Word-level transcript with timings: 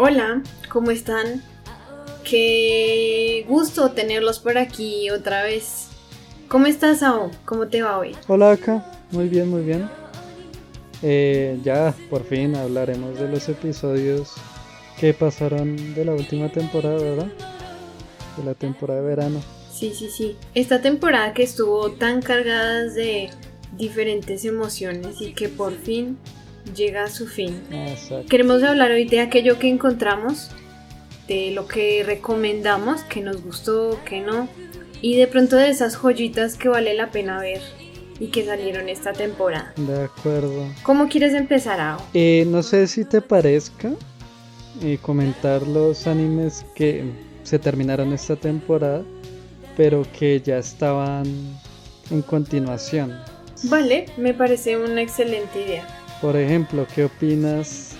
Hola, 0.00 0.44
¿cómo 0.68 0.92
están? 0.92 1.42
Qué 2.22 3.44
gusto 3.48 3.90
tenerlos 3.90 4.38
por 4.38 4.56
aquí 4.56 5.10
otra 5.10 5.42
vez. 5.42 5.88
¿Cómo 6.46 6.66
estás, 6.66 7.02
Ao? 7.02 7.32
¿Cómo 7.44 7.66
te 7.66 7.82
va 7.82 7.98
hoy? 7.98 8.14
Hola, 8.28 8.52
acá. 8.52 8.88
Muy 9.10 9.28
bien, 9.28 9.48
muy 9.48 9.64
bien. 9.64 9.90
Eh, 11.02 11.58
ya, 11.64 11.92
por 12.10 12.22
fin 12.22 12.54
hablaremos 12.54 13.18
de 13.18 13.26
los 13.26 13.48
episodios 13.48 14.34
que 15.00 15.14
pasaron 15.14 15.94
de 15.94 16.04
la 16.04 16.12
última 16.12 16.48
temporada, 16.48 16.96
¿verdad? 17.02 17.32
De 18.36 18.44
la 18.44 18.54
temporada 18.54 19.00
de 19.00 19.06
verano. 19.08 19.42
Sí, 19.72 19.92
sí, 19.92 20.08
sí. 20.10 20.36
Esta 20.54 20.80
temporada 20.80 21.34
que 21.34 21.42
estuvo 21.42 21.90
tan 21.90 22.22
cargada 22.22 22.84
de 22.84 23.30
diferentes 23.76 24.44
emociones 24.44 25.20
y 25.20 25.32
que 25.32 25.48
por 25.48 25.72
fin 25.72 26.18
llega 26.74 27.04
a 27.04 27.08
su 27.08 27.26
fin. 27.26 27.62
Exacto. 27.70 28.28
Queremos 28.28 28.62
hablar 28.62 28.90
hoy 28.90 29.04
de 29.04 29.20
aquello 29.20 29.58
que 29.58 29.68
encontramos, 29.68 30.50
de 31.26 31.50
lo 31.52 31.66
que 31.66 32.02
recomendamos, 32.04 33.02
que 33.02 33.20
nos 33.20 33.42
gustó, 33.42 33.98
que 34.04 34.20
no, 34.20 34.48
y 35.00 35.16
de 35.16 35.26
pronto 35.26 35.56
de 35.56 35.68
esas 35.68 35.96
joyitas 35.96 36.56
que 36.56 36.68
vale 36.68 36.94
la 36.94 37.10
pena 37.10 37.38
ver 37.38 37.60
y 38.20 38.28
que 38.28 38.44
salieron 38.44 38.88
esta 38.88 39.12
temporada. 39.12 39.72
De 39.76 40.04
acuerdo. 40.04 40.66
¿Cómo 40.82 41.08
quieres 41.08 41.34
empezar, 41.34 41.80
Ao? 41.80 42.00
Eh, 42.14 42.44
no 42.48 42.62
sé 42.62 42.86
si 42.86 43.04
te 43.04 43.20
parezca 43.20 43.92
eh, 44.82 44.98
comentar 45.00 45.62
los 45.62 46.06
animes 46.06 46.64
que 46.74 47.04
se 47.44 47.58
terminaron 47.58 48.12
esta 48.12 48.36
temporada, 48.36 49.02
pero 49.76 50.04
que 50.18 50.40
ya 50.40 50.58
estaban 50.58 51.24
en 52.10 52.22
continuación. 52.22 53.16
Vale, 53.64 54.06
me 54.16 54.34
parece 54.34 54.76
una 54.76 55.02
excelente 55.02 55.62
idea. 55.62 55.97
Por 56.20 56.36
ejemplo, 56.36 56.86
¿qué 56.92 57.04
opinas? 57.04 57.94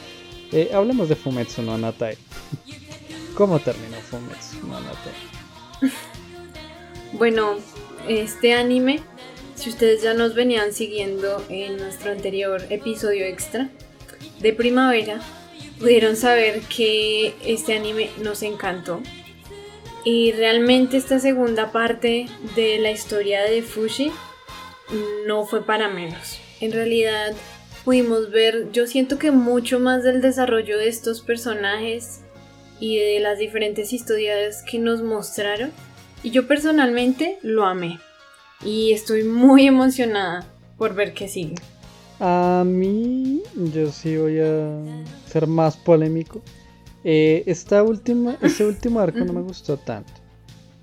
Eh, 0.50 0.70
hablemos 0.72 1.08
de 1.08 1.14
Fumetsu 1.14 1.62
no 1.62 1.74
Anatai. 1.74 2.16
¿Cómo 3.34 3.60
terminó 3.60 3.96
Fumetsu 3.98 4.66
no 4.66 4.76
Anatai? 4.76 5.12
Bueno, 7.12 7.56
este 8.06 8.52
anime, 8.52 9.00
si 9.54 9.70
ustedes 9.70 10.02
ya 10.02 10.12
nos 10.12 10.34
venían 10.34 10.74
siguiendo 10.74 11.42
en 11.48 11.78
nuestro 11.78 12.12
anterior 12.12 12.62
episodio 12.68 13.24
extra 13.24 13.70
de 14.40 14.52
primavera, 14.52 15.18
pudieron 15.78 16.16
saber 16.16 16.60
que 16.60 17.34
este 17.46 17.74
anime 17.74 18.10
nos 18.22 18.42
encantó. 18.42 19.00
Y 20.04 20.32
realmente 20.32 20.98
esta 20.98 21.18
segunda 21.18 21.72
parte 21.72 22.26
de 22.54 22.78
la 22.78 22.90
historia 22.90 23.42
de 23.42 23.62
Fushi 23.62 24.12
no 25.26 25.46
fue 25.46 25.64
para 25.64 25.88
menos. 25.88 26.38
En 26.60 26.72
realidad 26.72 27.34
pudimos 27.88 28.30
ver, 28.30 28.70
yo 28.70 28.86
siento 28.86 29.18
que 29.18 29.30
mucho 29.30 29.80
más 29.80 30.04
del 30.04 30.20
desarrollo 30.20 30.76
de 30.76 30.88
estos 30.88 31.22
personajes 31.22 32.20
y 32.78 32.98
de 32.98 33.18
las 33.18 33.38
diferentes 33.38 33.94
historias 33.94 34.62
que 34.62 34.78
nos 34.78 35.02
mostraron. 35.02 35.70
Y 36.22 36.28
yo 36.28 36.46
personalmente 36.46 37.38
lo 37.40 37.64
amé. 37.64 37.98
Y 38.62 38.92
estoy 38.92 39.24
muy 39.24 39.66
emocionada 39.66 40.46
por 40.76 40.94
ver 40.94 41.14
qué 41.14 41.28
sigue. 41.28 41.54
A 42.20 42.62
mí, 42.66 43.42
yo 43.72 43.90
sí 43.90 44.18
voy 44.18 44.38
a 44.38 44.82
ser 45.26 45.46
más 45.46 45.78
polémico. 45.78 46.42
Eh, 47.04 47.42
esta 47.46 47.82
última, 47.82 48.36
este 48.42 48.66
último 48.66 49.00
arco 49.00 49.20
no 49.20 49.32
me 49.32 49.40
gustó 49.40 49.78
tanto. 49.78 50.12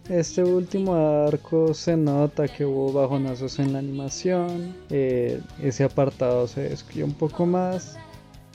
Este 0.10 0.44
último 0.44 0.94
arco 0.96 1.74
se 1.74 1.98
nota 1.98 2.48
que 2.48 2.64
hubo 2.64 2.94
bajonazos 2.94 3.58
en 3.58 3.74
la 3.74 3.80
animación, 3.80 4.76
eh, 4.92 5.42
ese 5.64 5.84
apartado 5.84 6.48
se 6.48 6.70
describió 6.70 7.06
un 7.06 7.14
poco 7.16 7.48
más 7.48 7.98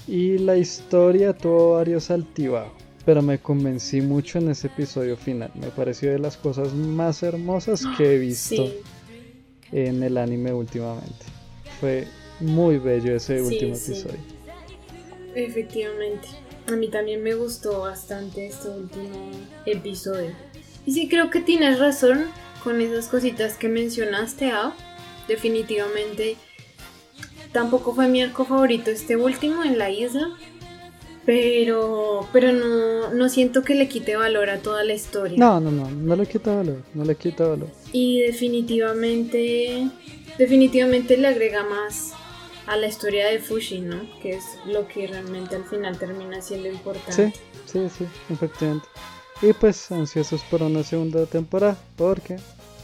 y 0.06 0.38
la 0.38 0.56
historia 0.56 1.36
tuvo 1.36 1.72
varios 1.74 2.08
altibajos, 2.12 2.72
pero 3.04 3.20
me 3.20 3.38
convencí 3.40 4.00
mucho 4.00 4.38
en 4.38 4.50
ese 4.50 4.68
episodio 4.68 5.16
final, 5.16 5.50
me 5.56 5.66
pareció 5.68 6.12
de 6.12 6.20
las 6.20 6.36
cosas 6.36 6.72
más 6.72 7.22
hermosas 7.24 7.84
que 7.98 8.14
he 8.14 8.18
visto 8.18 8.66
Sí, 8.66 8.74
en 9.72 10.04
el 10.04 10.18
anime 10.18 10.52
últimamente. 10.52 11.26
Fue 11.80 12.06
muy 12.38 12.78
bello 12.78 13.16
ese 13.16 13.38
Sí, 13.38 13.54
último 13.54 13.74
sí. 13.74 13.90
episodio. 13.92 14.18
efectivamente. 15.34 16.28
A 16.68 16.76
mí 16.76 16.88
también 16.88 17.24
me 17.24 17.34
gustó 17.34 17.80
bastante 17.80 18.46
este 18.46 18.68
último 18.68 19.30
episodio. 19.66 20.30
Y 20.90 20.92
sí 20.92 21.08
creo 21.08 21.30
que 21.30 21.38
tienes 21.38 21.78
razón 21.78 22.24
con 22.64 22.80
esas 22.80 23.06
cositas 23.06 23.56
que 23.56 23.68
mencionaste, 23.68 24.50
Ao. 24.50 24.72
Definitivamente 25.28 26.34
tampoco 27.52 27.94
fue 27.94 28.08
mi 28.08 28.20
arco 28.20 28.44
favorito 28.44 28.90
este 28.90 29.14
último 29.14 29.62
en 29.62 29.78
la 29.78 29.88
isla. 29.88 30.36
Pero, 31.24 32.28
pero 32.32 32.50
no, 32.50 33.14
no 33.14 33.28
siento 33.28 33.62
que 33.62 33.76
le 33.76 33.86
quite 33.86 34.16
valor 34.16 34.50
a 34.50 34.58
toda 34.58 34.82
la 34.82 34.94
historia. 34.94 35.38
No, 35.38 35.60
no, 35.60 35.70
no, 35.70 35.88
no 35.88 36.16
le 36.16 36.26
quita 36.26 36.56
valor, 36.56 36.82
no 36.92 37.04
le 37.04 37.14
quita 37.14 37.46
valor. 37.46 37.68
Y 37.92 38.22
definitivamente, 38.22 39.88
definitivamente 40.38 41.16
le 41.16 41.28
agrega 41.28 41.62
más 41.62 42.14
a 42.66 42.76
la 42.76 42.88
historia 42.88 43.28
de 43.28 43.38
Fushi, 43.38 43.80
¿no? 43.80 44.00
Que 44.20 44.30
es 44.30 44.44
lo 44.66 44.88
que 44.88 45.06
realmente 45.06 45.54
al 45.54 45.64
final 45.66 45.96
termina 46.00 46.42
siendo 46.42 46.66
importante. 46.66 47.32
Sí, 47.32 47.40
sí, 47.66 47.88
sí, 47.96 48.06
efectivamente. 48.28 48.88
Y 49.42 49.52
pues 49.54 49.90
ansiosos 49.90 50.42
por 50.44 50.62
una 50.62 50.82
segunda 50.82 51.24
temporada, 51.26 51.76
porque 51.96 52.36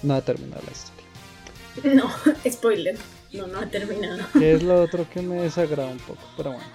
no 0.02 0.14
ha 0.14 0.22
terminado 0.22 0.62
la 0.64 0.72
historia. 0.72 1.94
No, 1.94 2.10
spoiler. 2.50 2.96
No, 3.32 3.46
no 3.46 3.60
ha 3.60 3.66
terminado. 3.66 4.24
Que 4.32 4.54
es 4.54 4.62
lo 4.62 4.82
otro 4.82 5.06
que 5.10 5.20
me 5.20 5.42
desagrada 5.42 5.90
un 5.90 5.98
poco, 5.98 6.22
pero 6.36 6.52
bueno. 6.52 6.66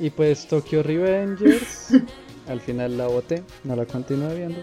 Y 0.00 0.10
pues 0.10 0.48
Tokyo 0.48 0.82
Revengers, 0.82 1.90
al 2.48 2.60
final 2.60 2.96
la 2.98 3.06
boté, 3.06 3.44
no 3.62 3.76
la 3.76 3.86
continué 3.86 4.34
viendo. 4.34 4.62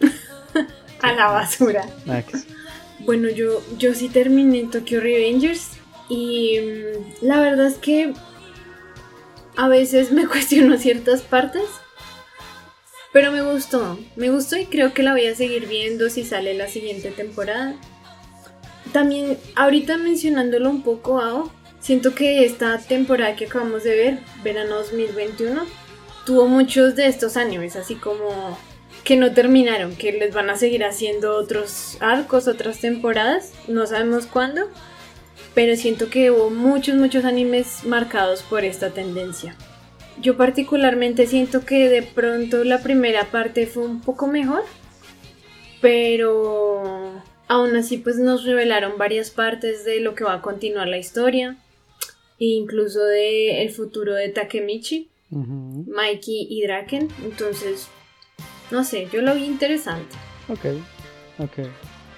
A 1.02 1.12
la 1.12 1.28
basura. 1.28 1.86
Nada 2.04 2.22
que 2.22 2.36
sí. 2.36 2.46
Bueno, 3.06 3.30
yo, 3.30 3.62
yo 3.78 3.94
sí 3.94 4.10
terminé 4.10 4.68
Tokyo 4.70 5.00
Revengers 5.00 5.70
y 6.10 6.58
mm, 6.60 7.24
la 7.24 7.40
verdad 7.40 7.68
es 7.68 7.78
que 7.78 8.12
a 9.56 9.68
veces 9.68 10.12
me 10.12 10.26
cuestiono 10.26 10.76
ciertas 10.76 11.22
partes, 11.22 11.64
pero 13.12 13.32
me 13.32 13.42
gustó, 13.42 13.98
me 14.16 14.30
gustó 14.30 14.56
y 14.56 14.66
creo 14.66 14.94
que 14.94 15.02
la 15.02 15.12
voy 15.12 15.26
a 15.26 15.34
seguir 15.34 15.66
viendo 15.66 16.08
si 16.10 16.24
sale 16.24 16.54
la 16.54 16.68
siguiente 16.68 17.10
temporada. 17.10 17.74
También, 18.92 19.38
ahorita 19.56 19.96
mencionándolo 19.96 20.70
un 20.70 20.82
poco, 20.82 21.20
Ao, 21.20 21.50
siento 21.80 22.14
que 22.14 22.44
esta 22.44 22.78
temporada 22.78 23.36
que 23.36 23.46
acabamos 23.46 23.84
de 23.84 23.96
ver, 23.96 24.18
verano 24.44 24.76
2021, 24.76 25.66
tuvo 26.24 26.46
muchos 26.46 26.94
de 26.94 27.06
estos 27.06 27.36
animes, 27.36 27.76
así 27.76 27.94
como 27.96 28.58
que 29.04 29.16
no 29.16 29.32
terminaron, 29.32 29.96
que 29.96 30.12
les 30.12 30.34
van 30.34 30.50
a 30.50 30.56
seguir 30.56 30.84
haciendo 30.84 31.34
otros 31.34 31.96
arcos, 32.00 32.46
otras 32.46 32.80
temporadas, 32.80 33.52
no 33.66 33.86
sabemos 33.86 34.26
cuándo, 34.26 34.68
pero 35.54 35.74
siento 35.76 36.10
que 36.10 36.30
hubo 36.30 36.50
muchos, 36.50 36.96
muchos 36.96 37.24
animes 37.24 37.84
marcados 37.84 38.42
por 38.42 38.64
esta 38.64 38.90
tendencia. 38.90 39.56
Yo 40.20 40.36
particularmente 40.36 41.26
siento 41.26 41.64
que 41.64 41.88
de 41.88 42.02
pronto 42.02 42.62
la 42.64 42.82
primera 42.82 43.30
parte 43.30 43.66
fue 43.66 43.84
un 43.84 44.00
poco 44.00 44.26
mejor, 44.26 44.64
pero 45.80 47.22
aún 47.48 47.76
así 47.76 47.96
pues 47.96 48.16
nos 48.16 48.44
revelaron 48.44 48.98
varias 48.98 49.30
partes 49.30 49.84
de 49.84 50.00
lo 50.00 50.14
que 50.14 50.24
va 50.24 50.34
a 50.34 50.42
continuar 50.42 50.88
la 50.88 50.98
historia, 50.98 51.56
e 52.38 52.44
incluso 52.46 53.02
de 53.04 53.62
el 53.62 53.70
futuro 53.70 54.14
de 54.14 54.28
Takemichi, 54.28 55.08
Ujú. 55.30 55.84
Mikey 55.86 56.48
y 56.50 56.62
Draken, 56.62 57.08
entonces 57.24 57.88
no 58.70 58.84
sé, 58.84 59.08
yo 59.12 59.22
lo 59.22 59.34
vi 59.34 59.44
interesante. 59.44 60.16
Ok, 60.48 60.66
ok. 61.38 61.66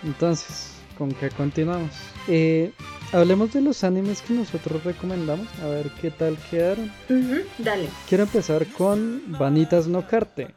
Entonces, 0.05 0.73
¿con 0.99 1.13
qué 1.13 1.31
continuamos? 1.31 1.93
Eh, 2.29 2.73
hablemos 3.13 3.53
de 3.53 3.61
los 3.61 3.85
animes 3.85 4.23
que 4.23 4.35
nosotros 4.35 4.83
recomendamos, 4.85 5.47
a 5.63 5.69
ver 5.69 5.91
qué 6.01 6.11
tal 6.11 6.37
quedaron. 6.51 6.91
Ujú, 7.09 7.43
dale. 7.59 7.89
Quiero 8.09 8.25
empezar 8.25 8.67
con 8.67 9.23
Vanitas 9.39 9.87
no 9.87 10.07
Carte, 10.07 10.49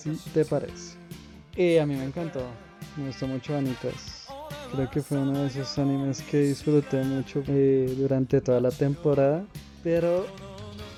si 0.00 0.10
te 0.32 0.44
parece. 0.44 0.94
Eh, 1.56 1.80
a 1.80 1.86
mí 1.86 1.94
me 1.96 2.04
encantó, 2.04 2.42
me 2.96 3.06
gustó 3.06 3.26
mucho 3.26 3.52
Vanitas. 3.52 4.26
Creo 4.72 4.88
que 4.90 5.02
fue 5.02 5.18
uno 5.18 5.40
de 5.40 5.48
esos 5.48 5.78
animes 5.78 6.22
que 6.22 6.42
disfruté 6.42 7.02
mucho 7.02 7.42
eh, 7.48 7.92
durante 7.98 8.40
toda 8.40 8.60
la 8.60 8.70
temporada, 8.70 9.44
pero 9.82 10.26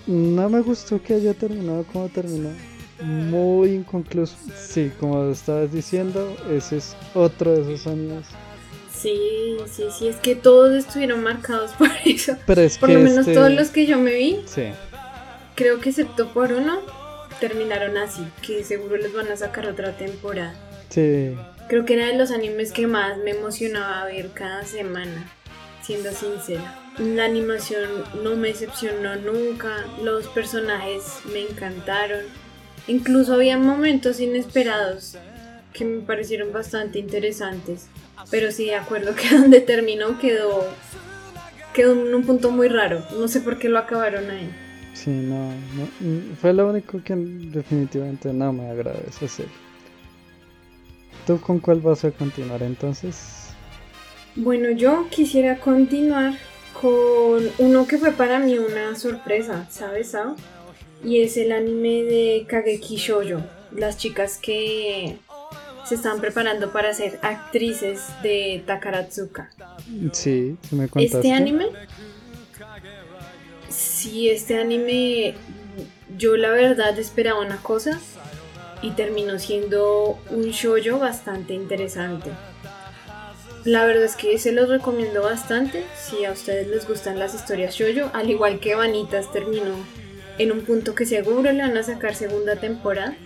no 0.06 0.48
me 0.50 0.60
gustó 0.60 1.02
que 1.02 1.14
haya 1.14 1.32
terminado 1.32 1.84
como 1.92 2.08
terminó. 2.08 2.50
Muy 3.00 3.70
inconcluso. 3.70 4.36
Sí, 4.56 4.92
como 5.00 5.30
estabas 5.30 5.72
diciendo, 5.72 6.36
ese 6.50 6.76
es 6.76 6.94
otro 7.14 7.50
de 7.52 7.62
esos 7.74 7.86
animes. 7.86 8.26
Sí, 9.02 9.56
sí, 9.70 9.84
sí, 9.98 10.08
es 10.08 10.16
que 10.16 10.34
todos 10.36 10.72
estuvieron 10.74 11.22
marcados 11.22 11.72
por 11.78 11.90
eso. 12.04 12.36
Pero 12.46 12.60
es 12.62 12.78
Por 12.78 12.88
que 12.88 12.94
lo 12.94 13.00
menos 13.00 13.18
este- 13.20 13.34
todos 13.34 13.50
los 13.50 13.68
que 13.70 13.86
yo 13.86 13.98
me 13.98 14.14
vi, 14.14 14.40
Sí, 14.46 14.66
creo 15.56 15.80
que 15.80 15.88
excepto 15.90 16.32
por 16.32 16.52
uno, 16.52 16.80
terminaron 17.40 17.96
así, 17.96 18.24
que 18.46 18.62
seguro 18.62 18.96
les 18.96 19.12
van 19.12 19.30
a 19.32 19.36
sacar 19.36 19.66
otra 19.66 19.96
temporada. 19.96 20.54
sí. 20.90 21.34
Creo 21.68 21.86
que 21.86 21.94
era 21.94 22.06
de 22.08 22.16
los 22.18 22.30
animes 22.32 22.70
que 22.70 22.86
más 22.86 23.16
me 23.18 23.30
emocionaba 23.30 24.04
ver 24.04 24.30
cada 24.34 24.62
semana, 24.66 25.30
siendo 25.82 26.10
sincera. 26.12 26.78
La 26.98 27.24
animación 27.24 27.88
no 28.22 28.36
me 28.36 28.48
decepcionó 28.48 29.16
nunca, 29.16 29.86
los 30.02 30.26
personajes 30.28 31.02
me 31.32 31.40
encantaron. 31.40 32.20
Incluso 32.88 33.34
había 33.34 33.56
momentos 33.56 34.20
inesperados 34.20 35.16
que 35.72 35.86
me 35.86 36.00
parecieron 36.02 36.52
bastante 36.52 36.98
interesantes. 36.98 37.86
Pero 38.30 38.52
sí, 38.52 38.66
de 38.66 38.76
acuerdo 38.76 39.14
que 39.16 39.36
donde 39.36 39.60
terminó 39.60 40.18
quedó, 40.18 40.64
quedó 41.74 41.92
en 41.92 42.14
un 42.14 42.24
punto 42.24 42.50
muy 42.50 42.68
raro. 42.68 43.04
No 43.18 43.28
sé 43.28 43.40
por 43.40 43.58
qué 43.58 43.68
lo 43.68 43.78
acabaron 43.78 44.30
ahí. 44.30 44.50
Sí, 44.94 45.10
no, 45.10 45.48
no 45.48 46.36
fue 46.40 46.52
lo 46.52 46.68
único 46.68 47.02
que 47.02 47.14
definitivamente 47.16 48.32
no 48.32 48.52
me 48.52 48.70
agradece 48.70 49.24
esa 49.24 49.44
¿Tú 51.26 51.40
con 51.40 51.60
cuál 51.60 51.80
vas 51.80 52.04
a 52.04 52.10
continuar 52.10 52.62
entonces? 52.62 53.48
Bueno, 54.34 54.70
yo 54.70 55.06
quisiera 55.10 55.58
continuar 55.60 56.34
con 56.80 57.48
uno 57.58 57.86
que 57.86 57.98
fue 57.98 58.12
para 58.12 58.38
mí 58.38 58.58
una 58.58 58.94
sorpresa, 58.96 59.66
¿sabes, 59.70 60.10
Sao? 60.10 60.36
Y 61.04 61.20
es 61.20 61.36
el 61.36 61.52
anime 61.52 62.02
de 62.02 62.44
Kageki 62.48 62.96
Shoujo, 62.96 63.42
las 63.72 63.98
chicas 63.98 64.38
que 64.38 65.16
se 65.84 65.96
están 65.96 66.20
preparando 66.20 66.72
para 66.72 66.94
ser 66.94 67.18
actrices 67.22 68.02
de 68.22 68.62
Takaratsuka. 68.66 69.50
Sí, 70.12 70.56
me 70.70 70.88
contaste. 70.88 71.18
Este 71.18 71.32
anime 71.32 71.66
Sí, 73.68 74.28
este 74.28 74.58
anime 74.58 75.34
yo 76.18 76.36
la 76.36 76.50
verdad 76.50 76.98
esperaba 76.98 77.40
una 77.40 77.56
cosa 77.56 77.98
y 78.82 78.90
terminó 78.90 79.38
siendo 79.38 80.18
un 80.30 80.50
shoujo 80.50 80.98
bastante 80.98 81.54
interesante. 81.54 82.30
La 83.64 83.86
verdad 83.86 84.04
es 84.04 84.16
que 84.16 84.38
se 84.38 84.52
los 84.52 84.68
recomiendo 84.68 85.22
bastante 85.22 85.84
si 85.96 86.24
a 86.24 86.32
ustedes 86.32 86.66
les 86.68 86.86
gustan 86.86 87.18
las 87.18 87.34
historias 87.34 87.74
shoujo, 87.74 88.10
al 88.12 88.28
igual 88.28 88.60
que 88.60 88.74
Vanitas 88.74 89.32
terminó 89.32 89.76
en 90.38 90.52
un 90.52 90.62
punto 90.62 90.94
que 90.94 91.06
seguro 91.06 91.50
le 91.50 91.62
van 91.62 91.76
a 91.76 91.82
sacar 91.82 92.14
segunda 92.14 92.56
temporada. 92.56 93.16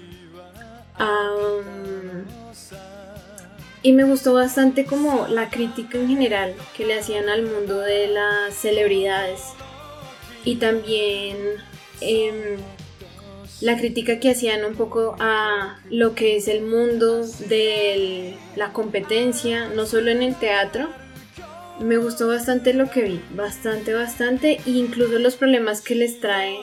Y 3.86 3.92
me 3.92 4.02
gustó 4.02 4.34
bastante 4.34 4.84
como 4.84 5.28
la 5.28 5.48
crítica 5.48 5.96
en 5.96 6.08
general 6.08 6.56
que 6.76 6.84
le 6.84 6.98
hacían 6.98 7.28
al 7.28 7.42
mundo 7.42 7.78
de 7.78 8.08
las 8.08 8.52
celebridades 8.52 9.52
y 10.44 10.56
también 10.56 11.36
em, 12.00 12.56
la 13.60 13.76
crítica 13.76 14.18
que 14.18 14.30
hacían 14.30 14.64
un 14.64 14.74
poco 14.74 15.14
a 15.20 15.78
lo 15.88 16.16
que 16.16 16.36
es 16.36 16.48
el 16.48 16.62
mundo 16.62 17.24
de 17.48 18.34
la 18.56 18.72
competencia, 18.72 19.68
no 19.68 19.86
solo 19.86 20.10
en 20.10 20.24
el 20.24 20.34
teatro. 20.34 20.88
Me 21.78 21.96
gustó 21.96 22.26
bastante 22.26 22.74
lo 22.74 22.90
que 22.90 23.02
vi, 23.02 23.20
bastante, 23.36 23.94
bastante, 23.94 24.58
e 24.66 24.70
incluso 24.70 25.20
los 25.20 25.36
problemas 25.36 25.80
que 25.80 25.94
les 25.94 26.18
trae 26.18 26.58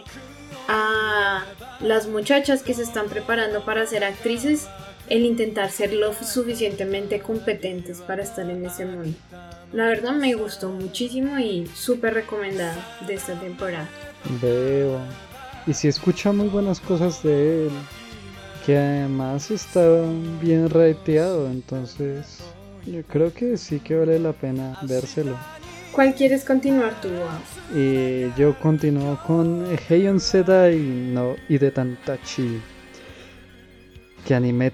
a 0.68 1.46
las 1.80 2.06
muchachas 2.08 2.64
que 2.64 2.74
se 2.74 2.84
están 2.84 3.08
preparando 3.08 3.64
para 3.64 3.88
ser 3.88 4.04
actrices, 4.04 4.68
el 5.10 5.26
intentar 5.26 5.70
ser 5.72 5.94
lo 5.94 6.14
suficientemente 6.14 7.20
competentes 7.20 8.00
para 8.02 8.24
estar 8.24 8.50
en 8.50 8.66
ese 8.66 8.86
mundo. 8.86 9.18
La 9.72 9.86
verdad 9.86 10.14
me 10.14 10.34
gustó 10.36 10.70
muchísimo 10.70 11.40
y 11.40 11.68
súper 11.68 12.14
recomendada 12.14 12.76
de 13.08 13.16
esta 13.16 13.40
temporada. 13.40 13.90
Veo. 14.42 15.00
Y 15.66 15.74
si 15.74 15.88
escucha 15.88 16.32
muy 16.32 16.48
buenas 16.48 16.80
cosas 16.80 17.24
de 17.24 17.68
él. 17.68 17.72
Que 18.66 18.78
además 18.78 19.52
está 19.52 19.86
bien 20.42 20.70
rateado. 20.70 21.50
Entonces 21.50 22.40
yo 22.86 23.04
creo 23.04 23.34
que 23.34 23.58
sí 23.58 23.80
que 23.80 23.96
vale 23.96 24.20
la 24.20 24.32
pena 24.32 24.78
vérselo. 24.84 25.38
¿Cuál 25.92 26.16
quieres 26.16 26.44
continuar 26.44 27.00
tú? 27.02 27.10
Y 27.76 28.34
yo 28.36 28.58
continúo 28.60 29.20
con 29.28 29.66
Heion 29.90 30.20
Sedai 30.20 30.78
no, 30.78 31.36
y 31.50 31.58
de 31.58 31.72
Tantachi. 31.72 32.62
Que 34.26 34.34
anime 34.34 34.72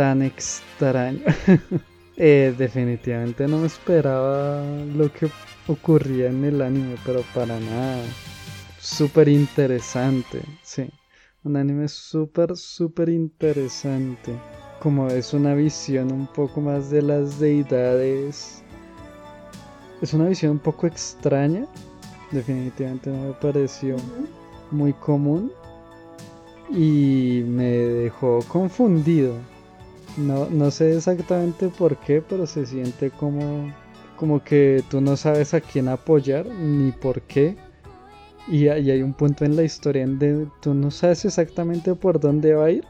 tan 0.00 0.22
extraño. 0.22 1.20
eh, 2.16 2.54
definitivamente 2.56 3.46
no 3.46 3.58
me 3.58 3.66
esperaba 3.66 4.64
lo 4.96 5.12
que 5.12 5.30
ocurría 5.68 6.30
en 6.30 6.42
el 6.42 6.62
anime, 6.62 6.96
pero 7.04 7.20
para 7.34 7.60
nada 7.60 8.02
súper 8.78 9.28
interesante, 9.28 10.40
sí. 10.62 10.88
Un 11.44 11.56
anime 11.56 11.86
súper, 11.86 12.56
súper 12.56 13.10
interesante. 13.10 14.32
Como 14.80 15.06
es 15.08 15.34
una 15.34 15.52
visión 15.52 16.10
un 16.10 16.26
poco 16.28 16.62
más 16.62 16.88
de 16.88 17.02
las 17.02 17.38
deidades. 17.38 18.64
Es 20.00 20.14
una 20.14 20.28
visión 20.30 20.52
un 20.52 20.60
poco 20.60 20.86
extraña. 20.86 21.66
Definitivamente 22.30 23.10
no 23.10 23.28
me 23.28 23.32
pareció 23.34 23.96
muy 24.70 24.94
común. 24.94 25.52
Y 26.70 27.42
me 27.46 27.68
dejó 27.68 28.38
confundido. 28.48 29.34
No, 30.16 30.48
no 30.50 30.70
sé 30.70 30.96
exactamente 30.96 31.68
por 31.68 31.96
qué, 31.96 32.20
pero 32.20 32.46
se 32.46 32.66
siente 32.66 33.10
como, 33.10 33.72
como 34.16 34.42
que 34.42 34.82
tú 34.90 35.00
no 35.00 35.16
sabes 35.16 35.54
a 35.54 35.60
quién 35.60 35.88
apoyar 35.88 36.46
ni 36.46 36.92
por 36.92 37.22
qué 37.22 37.56
y, 38.48 38.68
hay 38.68 39.02
un 39.02 39.12
punto 39.12 39.44
en 39.44 39.54
la 39.54 39.62
historia 39.62 40.02
en 40.02 40.18
donde 40.18 40.48
tú 40.60 40.74
no 40.74 40.90
sabes 40.90 41.24
exactamente 41.24 41.94
por 41.94 42.18
dónde 42.18 42.54
va 42.54 42.66
a 42.66 42.70
ir. 42.70 42.84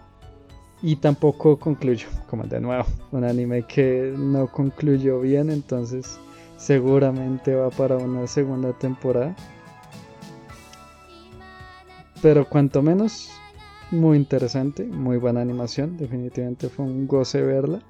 Y 0.83 0.97
tampoco 0.97 1.59
concluyo, 1.59 2.09
como 2.27 2.45
de 2.45 2.61
nuevo, 2.61 2.87
un 3.13 3.25
anime 3.25 3.65
que 3.65 4.15
no 4.17 4.47
concluyó 4.47 5.21
bien, 5.21 5.51
entonces 5.51 6.19
seguramente 6.57 7.55
va 7.55 7.69
para 7.69 7.99
una 7.99 8.27
segunda 8.27 8.73
temporada. 8.73 9.37
Pero 12.23 12.49
cuanto 12.49 12.81
menos, 12.81 13.31
muy 13.91 14.17
interesante, 14.17 14.85
muy 14.85 15.17
buena 15.17 15.41
animación, 15.41 15.97
definitivamente 15.97 16.69
fue 16.69 16.85
un 16.85 17.07
goce 17.07 17.43
verla. 17.43 17.81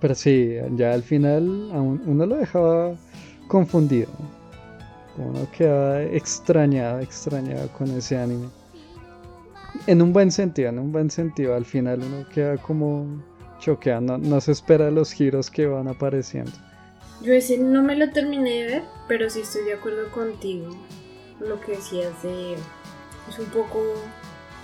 Pero 0.00 0.14
sí, 0.14 0.54
ya 0.76 0.92
al 0.92 1.02
final 1.02 1.48
uno 2.06 2.26
lo 2.26 2.36
dejaba 2.36 2.94
confundido 3.48 4.08
uno 5.18 5.48
queda 5.56 6.02
extrañado, 6.04 7.00
extrañado 7.00 7.68
con 7.76 7.90
ese 7.90 8.16
anime. 8.16 8.48
En 9.86 10.00
un 10.00 10.12
buen 10.12 10.30
sentido, 10.30 10.68
en 10.68 10.78
un 10.78 10.92
buen 10.92 11.10
sentido. 11.10 11.54
Al 11.54 11.64
final 11.64 12.00
uno 12.02 12.26
queda 12.32 12.56
como 12.56 13.22
choqueado, 13.58 14.18
no, 14.18 14.40
se 14.40 14.52
espera 14.52 14.90
los 14.90 15.12
giros 15.12 15.50
que 15.50 15.66
van 15.66 15.88
apareciendo. 15.88 16.52
Yo 17.22 17.32
ese 17.32 17.58
no 17.58 17.82
me 17.82 17.96
lo 17.96 18.10
terminé 18.10 18.62
de 18.62 18.66
ver, 18.66 18.82
pero 19.08 19.28
sí 19.28 19.40
estoy 19.40 19.64
de 19.64 19.74
acuerdo 19.74 20.10
contigo. 20.12 20.68
Lo 21.40 21.60
que 21.60 21.72
decías 21.72 22.22
de... 22.22 22.54
Es 23.28 23.38
un 23.38 23.46
poco 23.46 23.82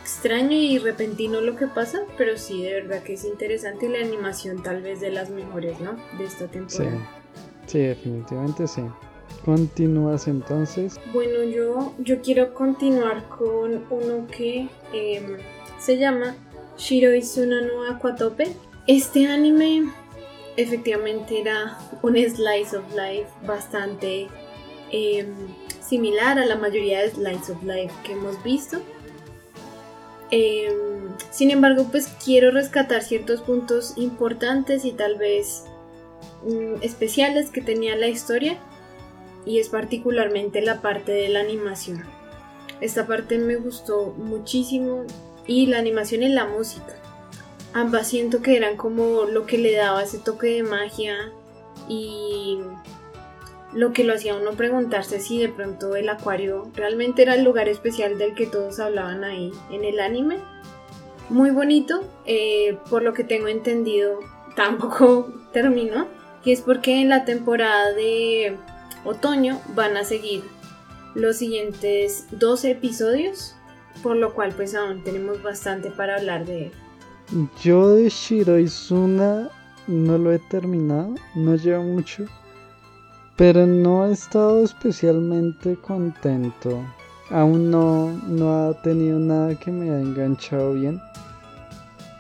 extraño 0.02 0.52
y 0.52 0.78
repentino 0.78 1.40
lo 1.40 1.56
que 1.56 1.66
pasa, 1.66 2.02
pero 2.18 2.37
sí, 2.37 2.62
de 2.62 2.75
verdad 2.75 3.02
que 3.02 3.14
es 3.14 3.25
interesante 3.25 3.87
y 3.87 3.88
la 3.88 4.00
animación 4.00 4.62
tal 4.62 4.83
vez 4.83 5.00
de 5.00 5.11
las 5.11 5.30
mejores, 5.30 5.80
¿no? 5.80 5.97
De 6.18 6.25
esta 6.25 6.47
temporada. 6.47 7.09
sí 7.66 7.78
definitivamente 7.78 8.66
sí. 8.66 8.83
Continúas 9.44 10.26
entonces. 10.26 10.99
Bueno, 11.12 11.42
yo, 11.42 11.94
yo 11.99 12.21
quiero 12.23 12.54
continuar 12.54 13.28
con 13.28 13.85
uno 13.90 14.26
que 14.26 14.68
em, 14.92 15.38
se 15.78 15.99
llama 15.99 16.35
Shiro 16.78 17.14
Izuna 17.14 17.61
no 17.62 17.85
Aquatope. 17.85 18.54
Este 18.87 19.26
anime 19.26 19.90
efectivamente 20.56 21.40
era 21.40 21.78
un 22.02 22.14
slice 22.16 22.76
of 22.76 22.85
life 22.94 23.28
bastante 23.47 24.28
em, 24.90 25.35
similar 25.86 26.38
a 26.38 26.46
la 26.46 26.56
mayoría 26.56 27.00
de 27.00 27.10
slice 27.10 27.52
of 27.52 27.62
life 27.62 27.94
que 28.04 28.12
hemos 28.12 28.42
visto. 28.42 28.80
Em, 30.30 31.14
sin 31.30 31.50
embargo, 31.50 31.88
pues 31.90 32.08
quiero 32.24 32.50
rescatar 32.50 33.02
ciertos 33.02 33.42
puntos 33.42 33.94
importantes 33.96 34.84
y 34.84 34.92
tal 34.92 35.16
vez 35.16 35.64
mm, 36.44 36.82
especiales 36.82 37.50
que 37.50 37.60
tenía 37.60 37.96
la 37.96 38.08
historia 38.08 38.58
y 39.46 39.58
es 39.58 39.68
particularmente 39.68 40.62
la 40.62 40.80
parte 40.80 41.12
de 41.12 41.28
la 41.28 41.40
animación. 41.40 42.04
Esta 42.80 43.06
parte 43.06 43.38
me 43.38 43.56
gustó 43.56 44.14
muchísimo 44.16 45.04
y 45.46 45.66
la 45.66 45.78
animación 45.78 46.22
y 46.22 46.28
la 46.28 46.46
música. 46.46 46.96
Ambas 47.72 48.08
siento 48.08 48.40
que 48.40 48.56
eran 48.56 48.76
como 48.76 49.24
lo 49.24 49.46
que 49.46 49.58
le 49.58 49.74
daba 49.74 50.02
ese 50.02 50.18
toque 50.18 50.48
de 50.48 50.62
magia 50.62 51.32
y 51.88 52.58
lo 53.75 53.93
que 53.93 54.04
lo 54.04 54.14
hacía 54.14 54.37
uno 54.37 54.52
preguntarse 54.52 55.21
si 55.21 55.38
de 55.38 55.49
pronto 55.49 55.97
el 55.97 56.09
acuario 56.09 56.71
realmente 56.75 57.23
era 57.23 57.35
el 57.35 57.45
lugar 57.45 57.69
especial 57.69 58.19
del 58.19 58.35
que 58.35 58.47
todos 58.47 58.78
hablaban 58.78 59.25
ahí 59.25 59.50
en 59.71 59.85
el 59.85 60.00
anime. 60.00 60.38
Muy 61.28 61.50
bonito, 61.50 62.04
eh, 62.26 62.78
por 62.88 63.02
lo 63.02 63.12
que 63.14 63.25
tengo 63.25 63.49
entendido, 63.49 64.21
tampoco 64.57 65.33
terminó, 65.52 66.07
y 66.45 66.52
es 66.52 66.61
porque 66.61 67.00
en 67.00 67.09
la 67.09 67.25
temporada 67.25 67.93
de 67.93 68.57
otoño 69.04 69.61
van 69.75 69.97
a 69.97 70.04
seguir 70.04 70.43
los 71.14 71.37
siguientes 71.37 72.26
12 72.33 72.73
episodios, 72.73 73.54
por 74.02 74.16
lo 74.16 74.35
cual 74.35 74.52
pues 74.54 74.75
aún 74.75 75.02
tenemos 75.02 75.43
bastante 75.43 75.90
para 75.90 76.16
hablar 76.16 76.45
de 76.45 76.66
él. 76.66 76.73
Yo 77.62 77.95
de 77.95 78.09
Shiro 78.11 78.59
Izuna 78.59 79.49
no 79.87 80.19
lo 80.19 80.33
he 80.33 80.38
terminado, 80.38 81.14
no 81.35 81.57
lleva 81.57 81.81
mucho. 81.81 82.26
Pero 83.36 83.66
no 83.66 84.06
he 84.06 84.12
estado 84.12 84.64
especialmente 84.64 85.76
contento. 85.76 86.80
Aún 87.30 87.70
no, 87.70 88.12
no 88.28 88.68
ha 88.68 88.82
tenido 88.82 89.18
nada 89.18 89.58
que 89.58 89.70
me 89.70 89.90
haya 89.90 90.00
enganchado 90.00 90.74
bien. 90.74 91.00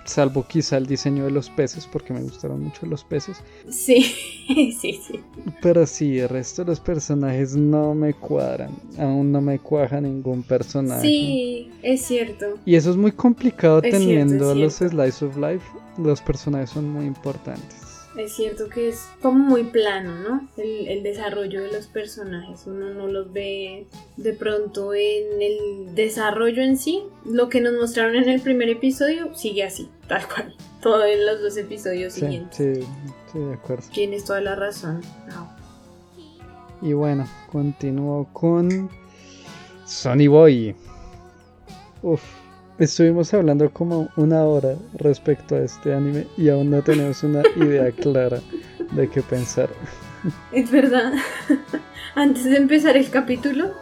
Salvo 0.04 0.44
quizá 0.46 0.76
el 0.76 0.86
diseño 0.86 1.24
de 1.24 1.30
los 1.30 1.48
peces, 1.48 1.86
porque 1.90 2.12
me 2.12 2.20
gustaron 2.20 2.62
mucho 2.62 2.84
los 2.84 3.04
peces. 3.04 3.42
Sí, 3.70 4.02
sí, 4.78 5.00
sí. 5.06 5.20
Pero 5.62 5.86
sí, 5.86 6.18
el 6.18 6.28
resto 6.28 6.62
de 6.62 6.70
los 6.70 6.80
personajes 6.80 7.56
no 7.56 7.94
me 7.94 8.12
cuadran. 8.12 8.70
Aún 8.98 9.32
no 9.32 9.40
me 9.40 9.58
cuaja 9.58 10.00
ningún 10.00 10.42
personaje. 10.42 11.02
Sí, 11.02 11.70
es 11.82 12.02
cierto. 12.02 12.58
Y 12.66 12.74
eso 12.74 12.90
es 12.90 12.96
muy 12.96 13.12
complicado 13.12 13.78
Es 13.78 13.96
cierto, 13.96 13.98
teniendo 13.98 14.54
los 14.54 14.74
slice 14.74 15.24
of 15.24 15.36
life. 15.36 15.64
Los 15.96 16.20
personajes 16.20 16.70
son 16.70 16.90
muy 16.90 17.06
importantes. 17.06 17.83
Es 18.16 18.32
cierto 18.36 18.68
que 18.68 18.88
es 18.90 19.08
como 19.20 19.38
muy 19.40 19.64
plano, 19.64 20.14
¿no? 20.14 20.48
El, 20.56 20.86
el 20.86 21.02
desarrollo 21.02 21.62
de 21.62 21.72
los 21.72 21.86
personajes. 21.88 22.62
Uno 22.66 22.94
no 22.94 23.08
los 23.08 23.32
ve 23.32 23.86
de 24.16 24.32
pronto 24.34 24.94
en 24.94 25.42
el 25.42 25.94
desarrollo 25.96 26.62
en 26.62 26.76
sí. 26.76 27.02
Lo 27.24 27.48
que 27.48 27.60
nos 27.60 27.72
mostraron 27.74 28.14
en 28.14 28.28
el 28.28 28.40
primer 28.40 28.68
episodio 28.68 29.34
sigue 29.34 29.64
así, 29.64 29.88
tal 30.06 30.26
cual. 30.28 30.54
Todo 30.80 31.04
en 31.04 31.26
los 31.26 31.40
dos 31.42 31.56
episodios 31.56 32.12
Sí, 32.12 32.20
siguientes. 32.20 32.84
sí, 32.84 32.90
sí, 33.32 33.38
de 33.40 33.54
acuerdo. 33.54 33.84
Tienes 33.92 34.24
toda 34.24 34.40
la 34.42 34.54
razón. 34.54 35.00
No. 35.28 35.50
Y 36.82 36.92
bueno, 36.92 37.26
continúo 37.50 38.28
con 38.32 38.90
Sonny 39.86 40.26
Boy. 40.28 40.76
Uf, 42.02 42.22
estuvimos 42.78 43.32
hablando 43.34 43.70
como 43.70 44.08
una 44.16 44.44
hora 44.44 44.76
respecto 44.94 45.54
a 45.56 45.60
este 45.60 45.94
anime 45.94 46.26
y 46.36 46.48
aún 46.48 46.70
no 46.70 46.82
tenemos 46.82 47.22
una 47.22 47.42
idea 47.56 47.90
clara 47.96 48.40
de 48.92 49.08
qué 49.08 49.22
pensar. 49.22 49.68
Es 50.52 50.70
verdad. 50.70 51.12
Antes 52.14 52.44
de 52.44 52.56
empezar 52.56 52.96
el 52.96 53.10
capítulo, 53.10 53.72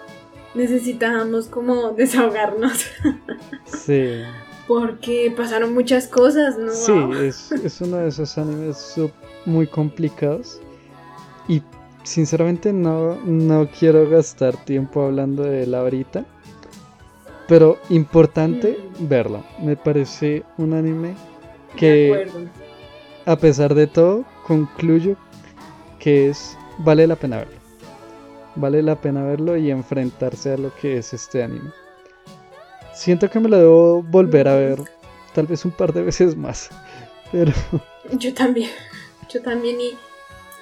necesitábamos 0.55 1.47
como 1.47 1.93
desahogarnos. 1.93 2.87
Sí, 3.65 4.23
Porque 4.69 5.33
pasaron 5.37 5.73
muchas 5.75 6.07
cosas, 6.07 6.59
¿no? 6.59 6.71
sí, 6.73 6.93
es, 7.21 7.51
es 7.53 7.81
uno 7.81 7.97
de 7.97 8.09
esos 8.09 8.37
animes 8.39 8.95
muy 9.45 9.67
complicados 9.67 10.61
y 11.49 11.63
sinceramente 12.05 12.73
no, 12.73 13.17
no 13.25 13.69
quiero 13.79 14.09
gastar 14.09 14.57
tiempo 14.65 15.03
hablando 15.03 15.43
de 15.45 15.65
él 15.65 15.75
ahorita. 15.75 16.25
Pero 17.53 17.79
importante 17.91 18.79
Mm. 18.99 19.09
verlo. 19.09 19.45
Me 19.61 19.77
parece 19.77 20.43
un 20.57 20.73
anime 20.73 21.15
que 21.77 22.27
a 23.27 23.37
pesar 23.37 23.75
de 23.75 23.87
todo, 23.87 24.25
concluyo 24.47 25.17
que 25.99 26.31
es 26.31 26.57
vale 26.79 27.07
la 27.07 27.15
pena 27.15 27.37
verlo. 27.41 27.59
Vale 28.57 28.83
la 28.83 28.99
pena 28.99 29.23
verlo 29.25 29.59
y 29.59 29.71
enfrentarse 29.71 30.55
a 30.55 30.57
lo 30.57 30.75
que 30.77 30.97
es 30.97 31.13
este 31.13 31.43
anime. 31.43 31.71
Siento 32.95 33.29
que 33.29 33.39
me 33.39 33.51
lo 33.51 33.59
debo 33.59 34.03
volver 34.03 34.49
a 34.49 34.57
ver, 34.57 34.79
tal 35.35 35.47
vez 35.47 35.67
un 35.67 35.73
par 35.73 35.93
de 35.93 36.05
veces 36.05 36.35
más. 36.35 36.71
Pero 37.33 37.53
Yo 38.13 38.33
también, 38.33 38.71
yo 39.29 39.43
también 39.43 39.79
y 39.79 39.91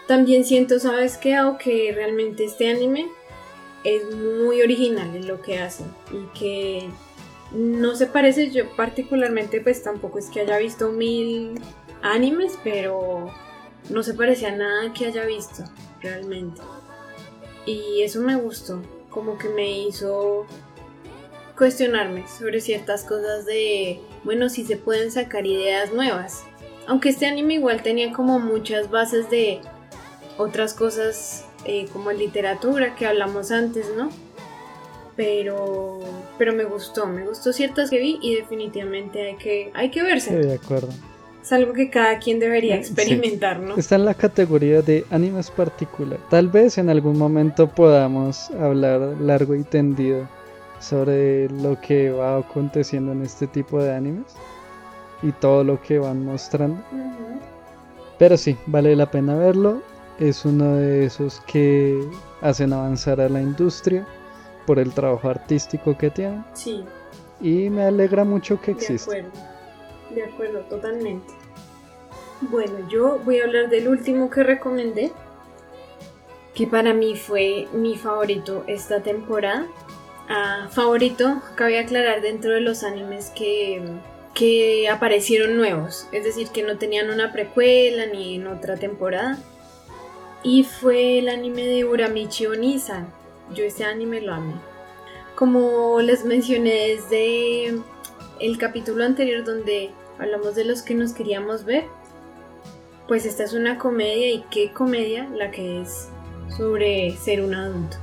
también 0.08 0.44
siento, 0.44 0.80
¿sabes 0.80 1.18
qué? 1.18 1.40
O 1.40 1.56
que 1.56 1.92
realmente 1.94 2.46
este 2.46 2.68
anime 2.68 3.06
es 3.84 4.14
muy 4.14 4.60
original 4.62 5.14
en 5.16 5.26
lo 5.26 5.40
que 5.40 5.58
hace 5.58 5.84
y 6.12 6.38
que 6.38 6.88
no 7.52 7.96
se 7.96 8.06
parece, 8.06 8.50
yo 8.50 8.70
particularmente 8.76 9.60
pues 9.60 9.82
tampoco 9.82 10.18
es 10.18 10.26
que 10.26 10.40
haya 10.40 10.58
visto 10.58 10.90
mil 10.90 11.60
animes, 12.02 12.58
pero 12.62 13.32
no 13.88 14.02
se 14.02 14.14
parece 14.14 14.46
a 14.46 14.56
nada 14.56 14.92
que 14.92 15.06
haya 15.06 15.24
visto 15.24 15.64
realmente. 16.00 16.60
Y 17.66 18.02
eso 18.02 18.20
me 18.20 18.36
gustó, 18.36 18.80
como 19.10 19.38
que 19.38 19.48
me 19.48 19.70
hizo 19.70 20.46
cuestionarme 21.56 22.26
sobre 22.26 22.60
ciertas 22.60 23.04
cosas 23.04 23.44
de, 23.44 24.00
bueno, 24.24 24.48
si 24.48 24.64
se 24.64 24.76
pueden 24.76 25.10
sacar 25.10 25.46
ideas 25.46 25.92
nuevas. 25.92 26.44
Aunque 26.86 27.10
este 27.10 27.26
anime 27.26 27.54
igual 27.54 27.82
tenía 27.82 28.12
como 28.12 28.38
muchas 28.38 28.90
bases 28.90 29.28
de 29.28 29.60
otras 30.38 30.72
cosas 30.72 31.44
eh, 31.64 31.86
como 31.92 32.10
literatura 32.12 32.94
que 32.94 33.06
hablamos 33.06 33.50
antes, 33.50 33.86
¿no? 33.96 34.10
Pero, 35.16 35.98
pero 36.38 36.52
me 36.54 36.64
gustó, 36.64 37.06
me 37.06 37.26
gustó 37.26 37.52
ciertas 37.52 37.90
que 37.90 37.98
vi 37.98 38.18
y 38.22 38.36
definitivamente 38.36 39.22
hay 39.28 39.36
que, 39.36 39.70
hay 39.74 39.90
que 39.90 40.02
verse. 40.02 40.34
de 40.36 40.54
acuerdo. 40.54 40.88
Es 41.42 41.52
algo 41.52 41.72
que 41.72 41.90
cada 41.90 42.18
quien 42.18 42.38
debería 42.38 42.74
Sí. 42.76 42.80
experimentar, 42.92 43.60
¿no? 43.60 43.76
Está 43.76 43.96
en 43.96 44.04
la 44.04 44.14
categoría 44.14 44.82
de 44.82 45.04
animes 45.10 45.50
particular. 45.50 46.18
Tal 46.30 46.48
vez 46.48 46.78
en 46.78 46.88
algún 46.90 47.18
momento 47.18 47.66
podamos 47.68 48.50
hablar 48.52 49.00
largo 49.20 49.54
y 49.54 49.62
tendido 49.64 50.28
sobre 50.80 51.48
lo 51.50 51.78
que 51.80 52.10
va 52.10 52.38
aconteciendo 52.38 53.12
en 53.12 53.22
este 53.22 53.46
tipo 53.46 53.82
de 53.82 53.94
animes 53.94 54.32
y 55.22 55.32
todo 55.32 55.64
lo 55.64 55.80
que 55.82 55.98
van 55.98 56.24
mostrando. 56.24 56.82
Ujú. 56.92 57.40
Pero 58.18 58.36
sí, 58.36 58.56
vale 58.66 58.94
la 58.96 59.10
pena 59.10 59.34
verlo. 59.36 59.82
Es 60.20 60.44
uno 60.44 60.76
de 60.76 61.06
esos 61.06 61.40
que 61.46 62.06
hacen 62.42 62.72
avanzar 62.72 63.20
a 63.20 63.28
la 63.28 63.40
industria 63.40 64.06
por 64.66 64.78
el 64.78 64.92
trabajo 64.92 65.28
artístico 65.28 65.96
que 65.96 66.10
tienen. 66.10 66.44
Sí, 66.52 66.84
Y 67.40 67.70
me 67.70 67.84
alegra 67.84 68.22
mucho 68.24 68.60
que 68.60 68.66
de 68.74 68.80
exista. 68.80 69.10
acuerdo. 69.10 69.30
De 70.14 70.22
acuerdo, 70.24 70.60
totalmente. 70.68 71.32
Bueno, 72.42 72.88
yo 72.88 73.18
voy 73.24 73.40
a 73.40 73.44
hablar 73.44 73.68
del 73.70 73.88
último 73.88 74.28
que 74.30 74.42
recomendé, 74.42 75.10
que 76.54 76.66
para 76.66 76.92
mí 76.92 77.16
fue 77.16 77.66
mi 77.72 77.96
favorito 77.96 78.64
esta 78.66 79.02
temporada. 79.02 79.66
Ah, 80.28 80.68
favorito, 80.70 81.40
cabe 81.54 81.78
aclarar 81.78 82.20
dentro 82.20 82.52
de 82.52 82.60
los 82.60 82.84
animes 82.84 83.30
que, 83.30 83.82
que 84.34 84.88
aparecieron 84.88 85.56
nuevos, 85.56 86.06
es 86.12 86.24
decir, 86.24 86.48
que 86.48 86.62
no 86.62 86.76
tenían 86.78 87.10
una 87.10 87.32
precuela 87.32 88.06
ni 88.06 88.36
en 88.36 88.46
otra 88.46 88.76
temporada. 88.76 89.38
Y 90.42 90.64
fue 90.64 91.18
el 91.18 91.28
anime 91.28 91.64
de 91.64 91.84
Uramichi 91.84 92.46
Onisan. 92.46 93.12
Yo 93.54 93.64
ese 93.64 93.84
anime 93.84 94.20
lo 94.20 94.34
amé. 94.34 94.54
Como 95.34 96.00
les 96.00 96.24
mencioné 96.24 96.96
desde 96.96 97.80
el 98.40 98.58
capítulo 98.58 99.04
anterior 99.04 99.44
donde 99.44 99.90
hablamos 100.18 100.54
de 100.54 100.64
los 100.64 100.82
que 100.82 100.94
nos 100.94 101.12
queríamos 101.12 101.64
ver, 101.64 101.84
pues 103.06 103.26
esta 103.26 103.44
es 103.44 103.52
una 103.52 103.78
comedia 103.78 104.30
y 104.30 104.44
qué 104.50 104.72
comedia 104.72 105.28
la 105.30 105.50
que 105.50 105.82
es 105.82 106.08
sobre 106.56 107.10
ser 107.16 107.42
un 107.42 107.54
adulto. 107.54 107.96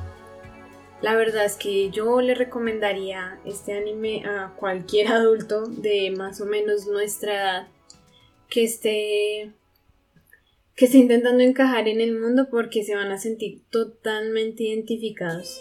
La 1.01 1.15
verdad 1.15 1.45
es 1.45 1.55
que 1.55 1.89
yo 1.91 2.21
le 2.21 2.33
recomendaría 2.33 3.39
este 3.45 3.77
anime 3.77 4.25
a 4.25 4.53
cualquier 4.55 5.07
adulto 5.11 5.67
de 5.67 6.11
más 6.11 6.41
o 6.41 6.45
menos 6.45 6.87
nuestra 6.87 7.33
edad 7.33 7.67
que 8.49 8.63
esté 8.63 9.51
que 10.77 10.85
esté 10.85 10.99
intentando 10.99 11.43
encajar 11.43 11.87
en 11.87 11.99
el 12.01 12.17
mundo 12.17 12.49
porque 12.51 12.83
se 12.83 12.95
van 12.95 13.11
a 13.11 13.17
sentir 13.17 13.63
totalmente 13.71 14.63
identificados. 14.63 15.59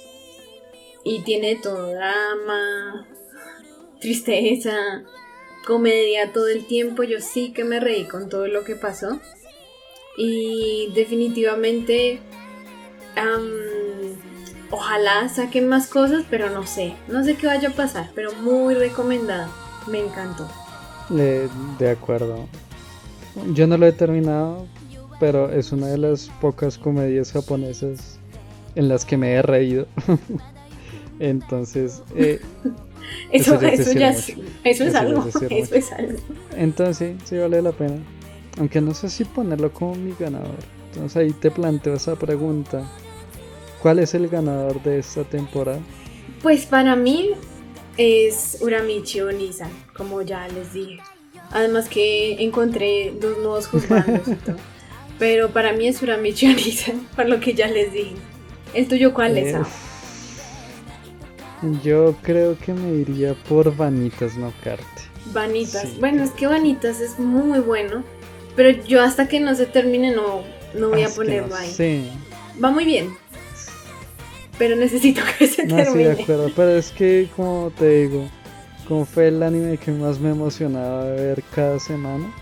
Y 1.05 1.23
tiene 1.23 1.57
todo 1.57 1.95
drama, 1.95 3.09
tristeza, 3.99 4.77
comedia 5.67 6.33
todo 6.35 6.49
el 6.49 6.67
tiempo. 6.67 7.03
Yo 7.03 7.21
sí 7.21 7.55
que 7.55 7.65
me 7.65 7.81
reí 7.81 8.05
con 8.05 8.29
todo 8.29 8.47
lo 8.47 8.63
que 8.65 8.77
pasó. 8.77 9.19
Y 10.19 10.93
definitivamente, 10.95 12.21
am, 13.15 13.51
ojalá 14.71 15.31
saquen 15.31 15.67
más 15.67 15.87
cosas, 15.87 16.25
pero 16.29 16.51
no 16.51 16.67
sé. 16.67 16.95
No 17.09 17.25
sé 17.25 17.37
qué 17.37 17.47
vaya 17.47 17.71
a 17.71 17.75
pasar, 17.75 18.11
pero 18.15 18.35
muy 18.35 18.75
recomendado. 18.75 19.51
Me 19.87 20.01
encantó. 20.01 20.47
Eh, 21.17 21.49
de 21.79 21.91
acuerdo. 21.91 22.47
Yo 23.53 23.67
no 23.67 23.77
lo 23.79 23.87
he 23.87 23.93
terminado, 23.93 24.67
pero 25.21 25.51
es 25.51 25.73
una 25.73 25.89
de 25.89 25.99
las 25.99 26.29
pocas 26.41 26.79
comedias 26.79 27.33
japonesas 27.33 28.19
en 28.75 28.89
las 28.89 29.05
que 29.05 29.17
me 29.17 29.33
he 29.33 29.43
reído. 29.43 29.87
Entonces, 31.19 32.03
eh, 32.15 32.41
Eso, 33.31 33.55
Eso 33.55 33.61
ya 33.61 33.69
es 33.69 33.81
eso 33.81 33.93
ya 33.93 34.11
es, 34.11 34.29
eso 34.29 34.41
es 34.65 34.65
Eso 34.65 34.85
ya 34.85 34.89
es 34.89 34.95
algo. 34.95 35.29
Eso 35.29 35.75
es 35.75 35.93
algo. 35.93 36.19
entonces 36.57 37.17
sí, 37.19 37.25
sí 37.25 37.37
vale 37.39 37.63
la 37.63 37.73
pena. 37.73 37.99
Aunque 38.59 38.81
no 38.81 38.95
sé 38.95 39.09
si 39.11 39.25
ponerlo 39.25 39.73
como 39.73 39.95
mi 39.95 40.15
ganador. 40.19 40.57
Entonces 40.93 41.17
ahí 41.17 41.31
te 41.33 41.51
planteo 41.51 41.95
esa 41.95 42.17
pregunta. 42.17 42.83
¿Cuál 43.83 43.99
es 43.99 44.15
el 44.15 44.29
ganador 44.29 44.83
de 44.83 44.99
esta 44.99 45.25
temporada? 45.25 45.79
Pues 46.43 46.67
para 46.67 46.97
mí 46.97 47.31
es 47.97 48.59
Uramichi 48.61 49.21
Onisan, 49.21 49.71
como 49.97 50.23
ya 50.23 50.49
les 50.49 50.73
dije. 50.73 50.99
Además 51.51 51.89
que 51.89 52.43
encontré 52.43 53.13
dos 53.21 53.39
nuevos 53.39 53.69
todo. 54.45 54.57
Pero 55.19 55.51
para 55.51 55.73
mí 55.73 55.89
es 55.89 56.03
Onisan, 56.03 57.07
por 57.17 57.29
lo 57.29 57.41
que 57.41 57.55
ya 57.55 57.69
les 57.69 57.93
dije. 57.93 58.15
¿El 58.75 58.87
tuyo 58.89 59.15
cuál 59.15 59.39
es? 59.39 59.55
Eh? 59.55 59.59
Yo 61.83 62.15
creo 62.23 62.59
que 62.59 62.73
me 62.75 62.93
iría 62.99 63.35
por 63.49 63.75
Vanitas 63.75 64.37
No 64.37 64.53
Carte. 64.63 64.85
Vanitas. 65.33 65.83
sí. 65.83 65.97
Bueno, 65.99 66.23
es 66.23 66.31
que 66.31 66.47
Vanitas 66.47 67.01
es 67.01 67.19
muy 67.19 67.61
bueno. 67.61 68.05
Pero 68.55 68.71
yo 68.85 69.03
hasta 69.03 69.29
que 69.29 69.41
no 69.41 69.55
se 69.55 69.67
termine 69.67 70.15
no, 70.15 70.43
no 70.75 70.89
voy 70.91 71.03
Ah, 71.03 71.07
a 71.07 71.09
que 71.11 71.15
ponerlo 71.17 71.49
no 71.49 71.57
ahí. 71.57 71.71
sé. 71.71 72.03
va 72.63 72.71
muy 72.71 72.85
bien. 72.85 73.15
Pero 74.59 74.77
necesito 74.77 75.21
que 75.39 75.47
se 75.47 75.65
No, 75.67 75.77
sí, 75.79 75.85
termine. 75.85 76.15
de 76.15 76.23
acuerdo, 76.23 76.51
pero 76.55 76.71
es 76.77 76.91
que, 76.91 77.29
como 77.37 77.71
te 77.79 77.89
digo, 78.07 78.27
como 78.89 79.05
fue 79.05 79.29
el 79.29 79.43
anime 79.43 79.77
que 79.79 79.91
más 79.93 80.19
me 80.21 80.31
emocionaba 80.31 81.05
de 81.05 81.27
ver 81.27 81.43
cada 81.55 81.79
semana, 81.79 82.33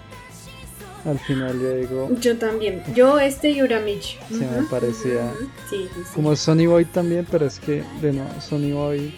al 1.04 1.18
final 1.18 1.60
yo 1.60 1.76
digo, 1.76 2.10
Yo 2.20 2.38
también. 2.38 2.82
Yo 2.94 3.18
este 3.18 3.50
y 3.50 3.62
Uramichi. 3.62 4.18
Sí, 4.28 4.40
me 4.40 4.62
parecía-. 4.70 5.32
Sí, 5.68 5.88
sí, 5.94 6.00
sí. 6.04 6.10
como 6.14 6.34
Sony 6.34 6.66
Boy 6.66 6.84
también, 6.86 7.26
pero 7.30 7.46
es 7.46 7.58
que, 7.58 7.82
de 8.00 8.12
no, 8.12 8.24
Sony 8.40 8.72
Boy, 8.72 9.14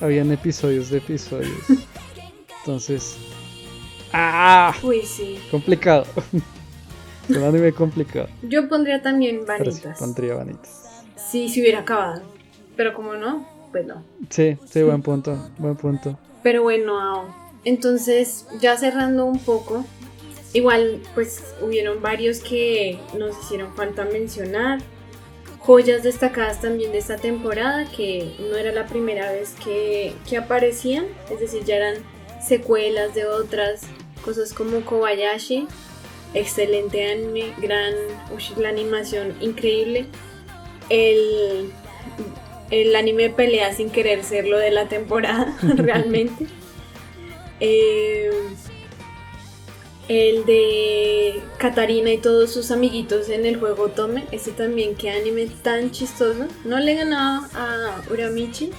habían 0.00 0.32
episodios 0.32 0.90
de 0.90 0.98
episodios. 0.98 1.58
Entonces, 2.60 3.16
¡ah! 4.12 4.74
Uy, 4.82 5.02
sí. 5.02 5.38
Complicado. 5.50 6.06
un 7.28 7.42
anime 7.42 7.72
complicado. 7.72 8.28
Yo 8.42 8.68
pondría 8.68 9.02
también 9.02 9.44
vanitas. 9.46 9.98
pondría 9.98 10.34
vanitas. 10.34 11.04
Sí, 11.30 11.48
si 11.48 11.60
hubiera 11.60 11.80
acabado. 11.80 12.22
Pero 12.76 12.94
como 12.94 13.14
no, 13.14 13.46
pues 13.70 13.86
no. 13.86 14.02
Sí, 14.30 14.56
sí, 14.66 14.82
buen 14.82 15.02
punto, 15.02 15.36
buen 15.58 15.76
punto. 15.76 16.18
Pero 16.42 16.62
bueno, 16.62 17.34
entonces 17.64 18.46
ya 18.60 18.76
cerrando 18.76 19.24
un 19.26 19.38
poco, 19.38 19.84
igual 20.52 21.00
pues 21.14 21.54
hubieron 21.60 22.00
varios 22.02 22.40
que 22.40 22.98
nos 23.16 23.38
hicieron 23.44 23.74
falta 23.74 24.04
mencionar. 24.04 24.80
Joyas 25.58 26.02
destacadas 26.02 26.60
también 26.60 26.92
de 26.92 26.98
esta 26.98 27.16
temporada, 27.16 27.84
que 27.90 28.34
no 28.38 28.56
era 28.56 28.72
la 28.72 28.86
primera 28.86 29.30
vez 29.32 29.54
que, 29.62 30.14
que 30.26 30.38
aparecían, 30.38 31.06
es 31.30 31.40
decir, 31.40 31.64
ya 31.64 31.76
eran 31.76 31.96
secuelas 32.42 33.14
de 33.14 33.26
otras 33.26 33.82
cosas 34.24 34.54
como 34.54 34.80
Kobayashi, 34.82 35.66
excelente 36.32 37.10
anime, 37.10 37.52
gran, 37.58 37.94
la 38.56 38.68
animación 38.70 39.34
increíble, 39.40 40.06
el, 40.88 41.70
el 42.70 42.96
anime 42.96 43.24
de 43.24 43.30
pelea 43.30 43.74
sin 43.74 43.90
querer 43.90 44.24
ser 44.24 44.46
lo 44.46 44.56
de 44.56 44.70
la 44.70 44.88
temporada, 44.88 45.56
realmente. 45.62 46.46
Eh, 47.60 48.30
el 50.08 50.44
de 50.46 51.42
Katarina 51.58 52.10
y 52.12 52.18
todos 52.18 52.50
sus 52.52 52.70
amiguitos 52.70 53.28
en 53.28 53.44
el 53.46 53.58
juego 53.58 53.88
Tome, 53.88 54.24
ese 54.32 54.52
también, 54.52 54.94
qué 54.94 55.10
anime 55.10 55.46
tan 55.62 55.90
chistoso. 55.90 56.46
No 56.64 56.78
le 56.78 56.94
ganaba 56.94 57.46
a 57.54 58.02
Uramichi, 58.10 58.70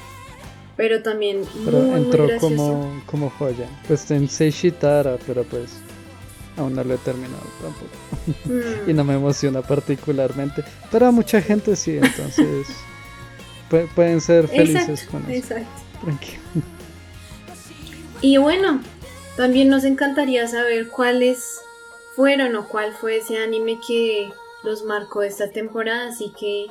pero 0.75 1.03
también 1.03 1.43
Pero 1.65 1.79
muy, 1.79 1.97
entró 2.01 2.27
como, 2.39 3.03
como 3.05 3.29
joya. 3.29 3.67
Pues 3.87 4.09
en 4.11 4.27
Seishitara, 4.27 5.17
pero 5.27 5.43
pues 5.43 5.71
aún 6.57 6.73
no 6.75 6.83
lo 6.83 6.95
he 6.95 6.97
terminado 6.97 7.43
tampoco. 7.61 7.91
Mm. 8.45 8.89
Y 8.89 8.93
no 8.93 9.03
me 9.03 9.15
emociona 9.15 9.61
particularmente. 9.63 10.63
Pero 10.91 11.07
a 11.07 11.11
mucha 11.11 11.41
gente 11.41 11.75
sí, 11.75 11.97
entonces 11.97 12.67
pu- 13.71 13.87
pueden 13.95 14.21
ser 14.21 14.47
felices 14.47 14.87
Exacto, 14.89 15.11
con 15.11 15.21
eso. 15.31 15.53
exacto. 15.53 15.81
Tranquilo. 16.03 16.39
Y 18.21 18.37
bueno, 18.37 18.81
también 19.39 19.69
nos 19.69 19.85
encantaría 19.85 20.45
saber 20.49 20.89
cuáles 20.89 21.61
fueron 22.13 22.57
o 22.57 22.67
cuál 22.67 22.91
fue 22.91 23.19
ese 23.19 23.37
anime 23.37 23.79
que 23.87 24.33
los 24.63 24.83
marcó 24.83 25.23
esta 25.23 25.49
temporada, 25.49 26.09
así 26.09 26.33
que 26.37 26.67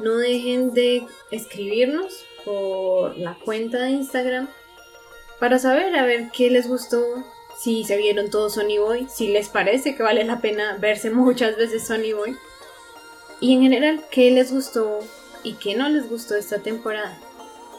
no 0.00 0.16
dejen 0.16 0.74
de 0.74 1.06
escribirnos 1.30 2.12
por 2.44 3.16
la 3.16 3.38
cuenta 3.44 3.84
de 3.84 3.90
Instagram 3.90 4.48
para 5.38 5.60
saber 5.60 5.94
a 5.94 6.04
ver 6.04 6.32
qué 6.32 6.50
les 6.50 6.66
gustó, 6.66 7.04
si 7.56 7.84
se 7.84 7.96
vieron 7.96 8.30
todos 8.30 8.54
Sony 8.54 8.80
Boy, 8.80 9.06
si 9.08 9.28
les 9.28 9.48
parece 9.48 9.94
que 9.94 10.02
vale 10.02 10.24
la 10.24 10.40
pena 10.40 10.78
verse 10.80 11.08
muchas 11.08 11.56
veces 11.56 11.86
Sony 11.86 12.16
Boy 12.16 12.36
y 13.38 13.54
en 13.54 13.62
general 13.62 14.04
qué 14.10 14.32
les 14.32 14.52
gustó 14.52 14.98
y 15.44 15.52
qué 15.52 15.76
no 15.76 15.88
les 15.88 16.10
gustó 16.10 16.34
esta 16.34 16.58
temporada. 16.58 17.16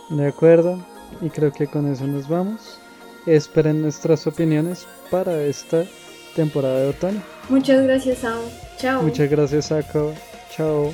De 0.08 0.26
acuerdo. 0.26 0.80
Y 1.20 1.30
creo 1.30 1.52
que 1.52 1.68
con 1.68 1.92
eso 1.92 2.08
nos 2.08 2.30
vamos. 2.30 2.80
Esperen 3.26 3.82
nuestras 3.82 4.28
opiniones 4.28 4.86
para 5.10 5.42
esta 5.44 5.86
temporada 6.36 6.80
de 6.80 6.88
otoño. 6.90 7.22
Muchas 7.50 7.84
gracias, 7.84 8.24
Ao. 8.24 8.42
Chao. 8.78 9.04
Muchas 9.04 9.30
gracias, 9.30 9.72
Ako. 9.72 10.14
Chao. 10.56 10.94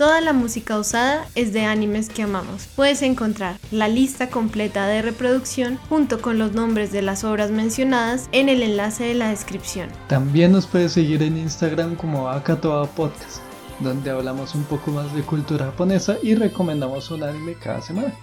Toda 0.00 0.22
la 0.22 0.32
música 0.32 0.78
usada 0.78 1.26
es 1.34 1.52
de 1.52 1.66
animes 1.66 2.08
que 2.08 2.22
amamos. 2.22 2.66
Puedes 2.74 3.02
encontrar 3.02 3.56
la 3.70 3.86
lista 3.86 4.30
completa 4.30 4.86
de 4.86 5.02
reproducción 5.02 5.76
junto 5.90 6.22
con 6.22 6.38
los 6.38 6.54
nombres 6.54 6.90
de 6.90 7.02
las 7.02 7.22
obras 7.22 7.50
mencionadas 7.50 8.30
en 8.32 8.48
el 8.48 8.62
enlace 8.62 9.04
de 9.04 9.12
la 9.12 9.28
descripción. 9.28 9.90
También 10.08 10.52
nos 10.52 10.66
puedes 10.66 10.92
seguir 10.92 11.22
en 11.22 11.36
Instagram 11.36 11.96
como 11.96 12.30
Akatoa 12.30 12.86
Podcast, 12.86 13.42
donde 13.80 14.08
hablamos 14.08 14.54
un 14.54 14.64
poco 14.64 14.90
más 14.90 15.14
de 15.14 15.20
cultura 15.20 15.66
japonesa 15.66 16.16
y 16.22 16.34
recomendamos 16.34 17.10
un 17.10 17.22
anime 17.22 17.56
cada 17.62 17.82
semana. 17.82 18.14